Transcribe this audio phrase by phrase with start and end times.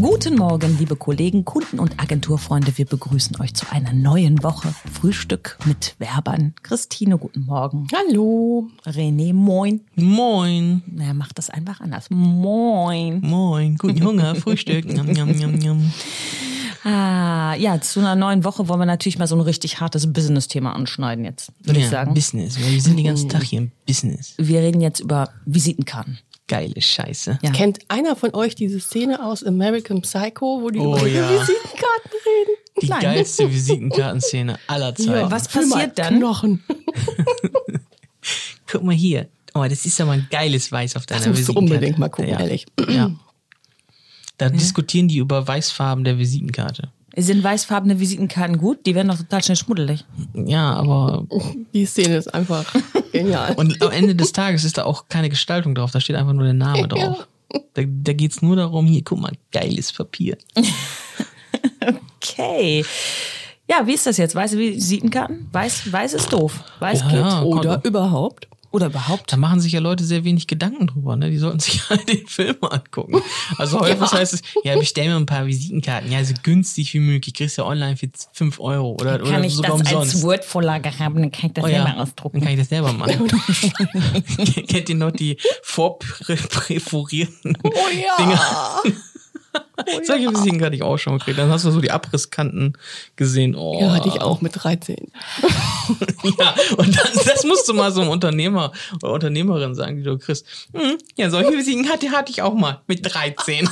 [0.00, 2.78] Guten Morgen, liebe Kollegen, Kunden und Agenturfreunde.
[2.78, 6.54] Wir begrüßen euch zu einer neuen Woche Frühstück mit Werbern.
[6.62, 7.88] Christine, guten Morgen.
[7.92, 8.68] Hallo.
[8.86, 9.80] René, moin.
[9.96, 10.82] Moin.
[10.86, 12.10] Naja, mach das einfach anders.
[12.10, 13.20] Moin.
[13.22, 13.76] Moin.
[13.76, 14.84] Guten Hunger, Frühstück.
[14.92, 15.92] Njam, njam, njam, njam.
[16.84, 20.74] Ah, ja, zu einer neuen Woche wollen wir natürlich mal so ein richtig hartes Business-Thema
[20.76, 22.14] anschneiden jetzt, würde ich Ja, sagen.
[22.14, 22.56] Business.
[22.62, 24.34] Weil wir sind den ganzen Tag hier im Business.
[24.38, 26.18] Wir reden jetzt über Visitenkarten.
[26.48, 27.38] Geile Scheiße.
[27.42, 27.50] Ja.
[27.50, 31.30] Kennt einer von euch diese Szene aus American Psycho, wo die Oh über ihre ja.
[31.40, 32.56] Visitenkarten reden?
[32.82, 33.00] Die Nein.
[33.00, 35.30] geilste Visitenkartenszene aller Zeiten.
[35.30, 36.18] was Füll mal passiert dann?
[36.18, 36.64] Knochen.
[38.66, 39.28] Guck mal hier.
[39.54, 41.74] Oh, das ist aber ein geiles Weiß auf deiner Das musst du Visitenkarte.
[41.74, 42.40] unbedingt mal gucken, ja.
[42.40, 42.66] ehrlich.
[42.88, 43.10] Ja.
[44.36, 46.90] Da diskutieren die über Weißfarben der Visitenkarte.
[47.16, 48.86] Sind weißfarbene Visitenkarten gut?
[48.86, 50.04] Die werden doch total schnell schmuddelig.
[50.34, 51.26] Ja, aber
[51.74, 52.64] Die Szene ist einfach
[53.12, 53.54] genial.
[53.56, 56.44] und am Ende des Tages ist da auch keine Gestaltung drauf, da steht einfach nur
[56.44, 57.26] der Name drauf.
[57.74, 60.36] Da, da geht's nur darum, hier, guck mal, geiles Papier.
[62.20, 62.84] Okay.
[63.70, 64.34] Ja, wie ist das jetzt?
[64.34, 65.48] Weiße Visitenkarten?
[65.52, 66.64] Weiß, weiß ist doof.
[66.80, 67.18] Weiß Ja, geht.
[67.20, 67.42] ja.
[67.42, 68.48] Oder überhaupt.
[68.78, 69.32] Oder überhaupt.
[69.32, 71.30] Da machen sich ja Leute sehr wenig Gedanken drüber, ne?
[71.30, 73.20] Die sollten sich halt den Film angucken.
[73.56, 77.34] Also häufig heißt es, ja, bestell mir ein paar Visitenkarten, ja, so günstig wie möglich,
[77.34, 80.14] kriegst du ja online für 5 Euro oder, Kann oder ich sogar das umsonst.
[80.14, 82.40] als Word-Vorlage haben, dann kann ich das Oh selber ja, dann ausdrucken.
[82.40, 83.26] kann ich das selber machen.
[84.68, 88.16] Kennt ihr noch die vorpräforierten Oh ja.
[88.24, 88.94] Dinger?
[90.04, 91.38] Solche Visiten hatte ich auch schon gekriegt.
[91.38, 92.74] Dann hast du so die Abrisskanten
[93.16, 93.54] gesehen.
[93.54, 93.78] Oh.
[93.80, 95.10] Ja, hatte ich auch mit 13.
[96.38, 98.72] Ja, und dann, das musst du mal so einem Unternehmer
[99.02, 100.44] oder Unternehmerin sagen, die du kriegst.
[100.74, 103.66] Hm, ja, solche Visiten hatte, hatte ich auch mal mit 13.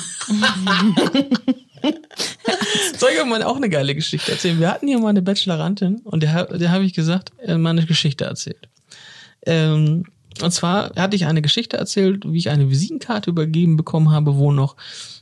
[2.98, 4.58] Soll ich euch mal auch eine geile Geschichte erzählen?
[4.58, 7.84] Wir hatten hier mal eine Bachelorantin und der, der habe ich gesagt, äh, mal eine
[7.84, 8.68] Geschichte erzählt.
[9.44, 10.04] Ähm,
[10.42, 14.52] und zwar hatte ich eine Geschichte erzählt, wie ich eine Visitenkarte übergeben bekommen habe, wo
[14.52, 14.76] noch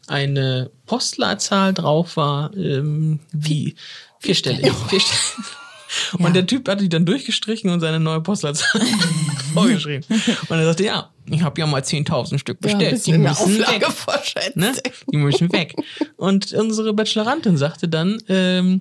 [0.06, 3.74] eine Postleitzahl drauf war, ähm, wie
[4.18, 4.70] vierstellig.
[4.88, 5.04] vierstellig.
[6.18, 8.80] Und der Typ hatte die dann durchgestrichen und seine neue Postleitzahl
[9.54, 10.04] vorgeschrieben.
[10.48, 13.06] Und er sagte, ja, ich habe ja mal 10.000 Stück Ja, bestellt.
[13.06, 14.56] in der müssen weg.
[14.56, 14.72] Ne?
[15.12, 15.76] Die müssen weg.
[16.16, 18.80] Und unsere Bachelorantin sagte dann, ähm,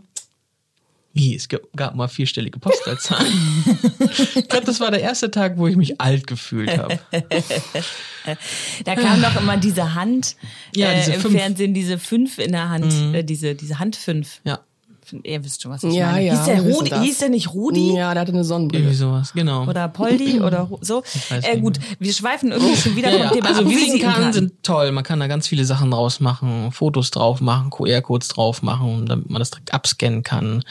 [1.13, 3.31] wie, es gab, mal vierstellige Postleitzahlen.
[4.35, 6.99] ich glaube, das war der erste Tag, wo ich mich alt gefühlt habe.
[8.85, 10.37] Da kam doch immer diese Hand
[10.73, 11.35] Ja, äh, diese im fünf.
[11.35, 14.39] Fernsehen, diese fünf in der Hand, äh, diese, diese Hand fünf.
[14.45, 14.61] Ja,
[15.23, 16.25] Ihr wisst schon, was ich Ja, meine.
[16.25, 17.95] ja, hieß, der Rudi, hieß der nicht Rudi?
[17.95, 18.83] Ja, der hatte eine Sonnenbrille.
[18.83, 19.67] irgendwie sowas, genau.
[19.67, 21.01] Oder Poldi oder so.
[21.03, 23.31] weiß Äh, nicht gut, wir schweifen irgendwie schon wieder Ja, vom ja.
[23.31, 23.69] Thema Also.
[23.69, 24.91] Visitenkarten sind toll.
[24.91, 29.29] Man kann da ganz viele Sachen draus machen, Fotos drauf machen, QR-Codes drauf machen, damit
[29.29, 30.63] man das direkt abscannen kann.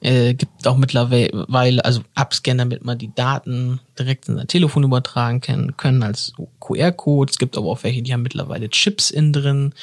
[0.00, 5.40] Äh, gibt auch mittlerweile, also abscannen, damit man die Daten direkt in sein Telefon übertragen
[5.40, 7.34] kann, können als QR-Codes.
[7.34, 9.74] Es gibt aber auch welche, die haben mittlerweile Chips innen drin,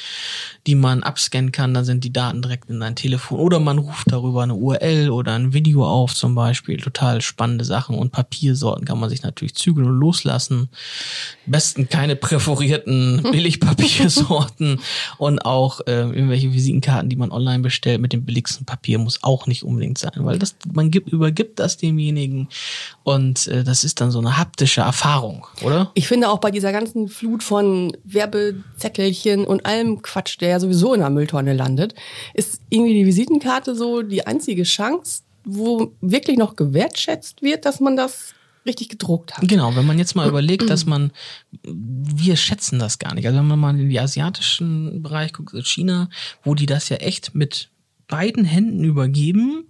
[0.66, 1.74] die man abscannen kann.
[1.74, 3.40] Dann sind die Daten direkt in sein Telefon.
[3.40, 6.78] Oder man ruft darüber eine URL oder ein Video auf zum Beispiel.
[6.78, 7.96] Total spannende Sachen.
[7.96, 10.68] Und Papiersorten kann man sich natürlich zügeln und loslassen.
[11.46, 14.80] Am besten keine präferierten Billigpapiersorten
[15.18, 19.46] und auch äh, irgendwelche Visitenkarten, die man online bestellt mit dem billigsten Papier muss auch
[19.46, 22.48] nicht unbedingt sein, weil das man gibt, übergibt das demjenigen
[23.04, 25.90] und äh, das ist dann so eine haptische Erfahrung, oder?
[25.94, 30.94] Ich finde auch bei dieser ganzen Flut von Werbezettelchen und allem Quatsch, der ja sowieso
[30.94, 31.94] in der Mülltonne landet,
[32.34, 37.96] ist irgendwie die Visitenkarte so die einzige Chance, wo wirklich noch gewertschätzt wird, dass man
[37.96, 38.34] das
[38.66, 39.48] richtig gedruckt hat.
[39.48, 41.12] Genau, wenn man jetzt mal überlegt, dass man,
[41.62, 43.26] wir schätzen das gar nicht.
[43.26, 46.10] Also wenn man mal in die asiatischen Bereich guckt, also China,
[46.42, 47.70] wo die das ja echt mit
[48.08, 49.68] beiden Händen übergeben,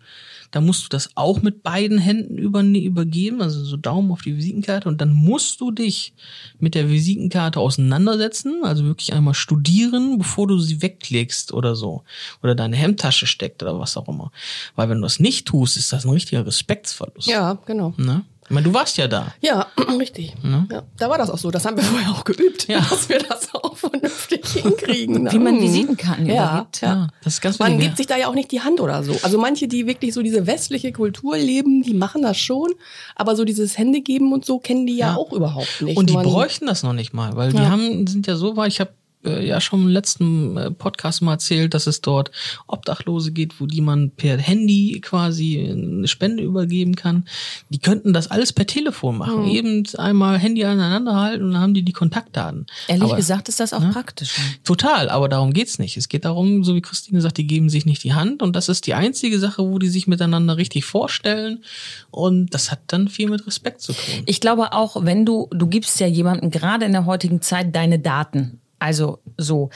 [0.50, 4.36] da musst du das auch mit beiden Händen über, übergeben, also so Daumen auf die
[4.36, 6.14] Visitenkarte und dann musst du dich
[6.58, 12.04] mit der Visitenkarte auseinandersetzen, also wirklich einmal studieren, bevor du sie weglegst oder so.
[12.42, 14.30] Oder deine Hemdtasche steckt oder was auch immer.
[14.74, 17.28] Weil wenn du das nicht tust, ist das ein richtiger Respektsverlust.
[17.28, 17.94] Ja, genau.
[17.96, 18.24] Ne?
[18.48, 19.34] Ich meine, du warst ja da.
[19.40, 19.66] Ja,
[19.98, 20.34] richtig.
[20.70, 21.50] Ja, da war das auch so.
[21.50, 22.78] Das haben wir vorher auch geübt, Ja.
[22.78, 25.30] dass wir das auch vernünftig hinkriegen.
[25.32, 25.62] Wie man Mhm.
[25.62, 26.34] Visitenkarten ja.
[26.34, 26.66] Ja.
[26.80, 27.84] Ja, das ist ganz Man wichtig.
[27.86, 29.16] gibt sich da ja auch nicht die Hand oder so.
[29.22, 32.70] Also manche, die wirklich so diese westliche Kultur leben, die machen das schon.
[33.16, 35.16] Aber so dieses Hände geben und so kennen die ja, Ja.
[35.16, 35.96] auch überhaupt nicht.
[35.96, 38.68] Und die Man- bräuchten das noch nicht mal, weil die haben, sind ja so weit,
[38.72, 38.90] ich habe
[39.26, 42.30] äh, ja schon im letzten äh, Podcast mal erzählt, dass es dort
[42.66, 47.26] Obdachlose geht, wo die man per Handy quasi eine Spende übergeben kann.
[47.68, 49.42] Die könnten das alles per Telefon machen.
[49.42, 49.48] Mhm.
[49.48, 52.66] Eben einmal Handy aneinander halten und dann haben die die Kontaktdaten.
[52.88, 54.34] Ehrlich Aber- gesagt ist das auch praktisch.
[54.64, 55.96] Total, aber darum geht's nicht.
[55.96, 58.68] Es geht darum, so wie Christine sagt, die geben sich nicht die Hand und das
[58.68, 61.62] ist die einzige Sache, wo die sich miteinander richtig vorstellen
[62.10, 64.22] und das hat dann viel mit Respekt zu tun.
[64.26, 67.98] Ich glaube auch, wenn du, du gibst ja jemandem gerade in der heutigen Zeit deine
[67.98, 68.60] Daten.
[68.78, 69.70] Also So.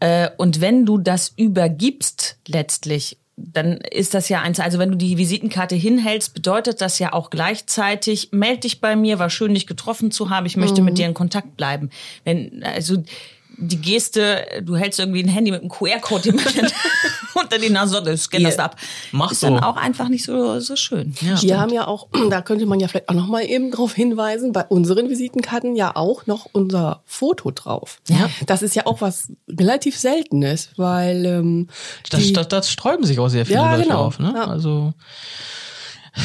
[0.00, 4.60] Äh, und wenn du das übergibst letztlich, dann ist das ja eins.
[4.60, 9.18] Also wenn du die Visitenkarte hinhältst, bedeutet das ja auch gleichzeitig, meld dich bei mir,
[9.18, 11.90] war schön, dich getroffen zu haben, ich möchte mit dir in Kontakt bleiben.
[12.24, 13.02] Wenn, also
[13.58, 16.34] die Geste, du hältst irgendwie ein Handy mit einem QR-Code
[17.34, 18.76] unter die Nase und scan das ab.
[19.12, 19.48] Mach ist so.
[19.48, 21.14] dann auch einfach nicht so, so schön.
[21.20, 21.40] Ja.
[21.40, 24.52] Wir haben ja auch, da könnte man ja vielleicht auch noch mal eben drauf hinweisen,
[24.52, 28.00] bei unseren Visitenkarten ja auch noch unser Foto drauf.
[28.08, 28.28] Ja.
[28.46, 31.68] Das ist ja auch was relativ Seltenes, weil ähm,
[32.10, 34.04] Das, die, das, das sträuben sich auch sehr viele Ja, Leute genau.
[34.04, 34.18] auf.
[34.18, 34.32] Ne?
[34.34, 34.46] Ja.
[34.48, 34.92] Also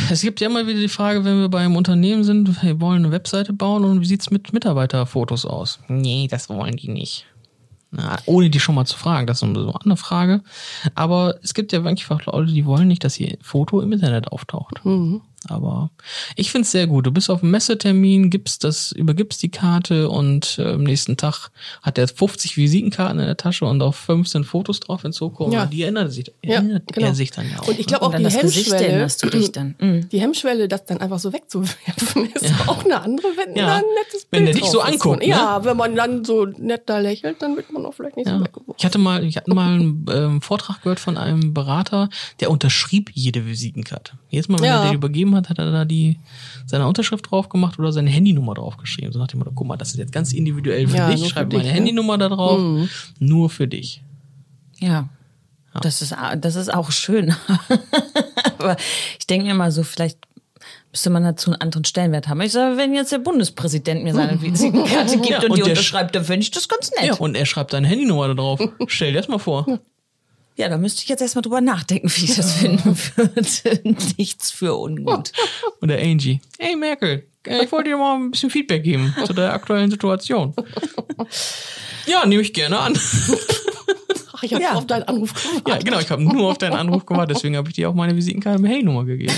[0.09, 3.11] es gibt ja immer wieder die Frage, wenn wir beim Unternehmen sind, wir wollen eine
[3.11, 5.79] Webseite bauen und wie sieht's mit Mitarbeiterfotos aus?
[5.87, 7.25] Nee, das wollen die nicht.
[7.91, 10.41] Na, ohne die schon mal zu fragen, das ist so eine andere Frage.
[10.95, 14.83] Aber es gibt ja einfach Leute, die wollen nicht, dass ihr Foto im Internet auftaucht.
[14.85, 15.21] Mhm.
[15.47, 15.89] Aber
[16.35, 17.07] ich find's sehr gut.
[17.07, 21.49] Du bist auf dem Messetermin, gibst das, übergibst die Karte und äh, am nächsten Tag
[21.81, 25.51] hat er 50 Visitenkarten in der Tasche und auf 15 Fotos drauf hinzukommen.
[25.53, 25.65] Ja.
[25.65, 27.07] Die erinnert sich, Ja, erinnert genau.
[27.07, 27.67] er sich dann ja auch.
[27.67, 27.85] Und ich ne?
[27.85, 29.75] glaube auch Und die Hemmschwelle, erinnerst du dich dann.
[29.79, 30.09] Mhm.
[30.09, 33.65] die Hemmschwelle, das dann einfach so wegzuwerfen, ist auch eine andere, wenn Ja.
[33.65, 35.27] da ein nettes Wenn Bild der dich so anguckt, ne?
[35.27, 38.37] Ja, wenn man dann so nett da lächelt, dann wird man auch vielleicht nicht Ja.
[38.37, 38.70] so weggeworfen.
[38.77, 42.09] Ich hatte mal, ich hatte mal einen ähm, Vortrag gehört von einem Berater,
[42.39, 44.13] der unterschrieb jede Visitenkarte.
[44.29, 44.83] Jedes Mal, wenn Ja.
[44.83, 46.17] er die übergeben hat, hat er da die
[46.65, 49.11] seine Unterschrift drauf gemacht oder seine Handynummer draufgeschrieben.
[49.11, 51.27] So nach dem Motto, guck mal, das ist jetzt ganz individuell für Ja, dich.
[51.27, 51.71] Schreib meine ne?
[51.73, 52.89] Handynummer da drauf.
[53.19, 54.01] Nur für dich.
[54.79, 55.09] Ja.
[55.81, 57.33] Das ist, das ist auch schön.
[58.57, 58.75] Aber
[59.19, 60.17] ich denke mir mal so, vielleicht
[60.91, 62.41] müsste man dazu einen anderen Stellenwert haben.
[62.41, 66.15] Ich sage, wenn jetzt der Bundespräsident mir seine Visitenkarte gibt Ja, und, und die unterschreibt,
[66.15, 67.05] dann finde ich das ganz nett.
[67.05, 68.59] Ja, und er schreibt deine Handynummer da drauf.
[68.87, 69.65] Stell dir das mal vor.
[70.57, 73.95] Ja, da müsste ich jetzt erstmal drüber nachdenken, wie ich das finden würde.
[74.17, 75.31] Nichts für ungut.
[75.79, 76.41] Und der Angie.
[76.59, 80.53] Hey Merkel, äh, ich wollte dir mal ein bisschen Feedback geben zu der aktuellen Situation.
[82.05, 82.93] Ja, nehme ich gerne an.
[84.33, 84.73] Ach, ich habe Ja.
[84.73, 85.67] auf deinen Anruf gewartet.
[85.67, 88.15] Ja, genau, ich habe nur auf deinen Anruf gewartet, deswegen habe ich dir auch meine
[88.15, 89.33] Visitenkarte mit Handynummer gegeben.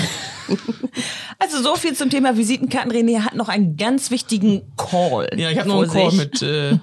[1.39, 2.91] Also so viel zum Thema Visitenkarten.
[2.91, 5.29] René hat noch einen ganz wichtigen Call.
[5.35, 6.77] Ja, ich habe noch einen Call mit äh,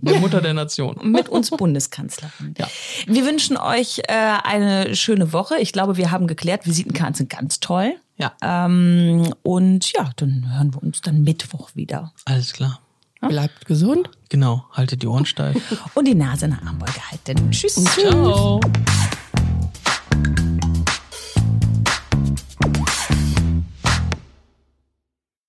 [0.00, 0.96] der Mutter der Nation.
[1.02, 2.54] mit uns Bundeskanzlerin.
[2.58, 2.68] Ja.
[3.06, 4.12] Wir wünschen euch äh,
[4.42, 5.56] eine schöne Woche.
[5.60, 7.94] Ich glaube, wir haben geklärt, Visitenkarten sind ganz toll.
[8.16, 12.12] Ja, Ähm, und ja, dann hören wir uns dann Mittwoch wieder.
[12.26, 12.80] alles klar.
[13.26, 14.10] Bleibt gesund.
[14.28, 15.56] Genau, haltet die Ohren steif.
[15.94, 17.50] Und die Nase in der Armbeuge halten.
[17.52, 17.82] Tschüss.
[17.82, 18.60] Ciao.